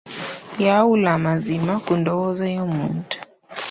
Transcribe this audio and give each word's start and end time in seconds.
Yawula 0.65 1.07
amazima 1.17 1.73
ku 1.85 1.91
ndowooza 1.99 2.45
y'omuntu. 2.55 3.15